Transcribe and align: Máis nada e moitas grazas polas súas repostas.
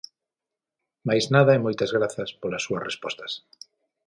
Máis 1.07 1.25
nada 1.35 1.51
e 1.57 1.63
moitas 1.65 1.91
grazas 1.97 2.29
polas 2.41 2.63
súas 2.65 2.83
repostas. 2.89 3.31